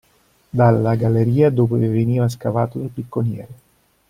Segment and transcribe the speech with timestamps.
[0.49, 3.49] Dalla galleria dove veniva scavato dal picconiere.